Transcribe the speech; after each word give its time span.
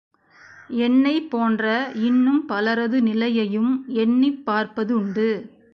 என்னைப் 0.79 1.29
போன்ற 1.29 1.65
இன்னும் 2.01 2.45
பலரது 2.45 3.01
நிலையையும் 3.01 3.71
எண்ணிப் 3.97 4.43
பார்ப்பதுண்டு. 4.45 5.29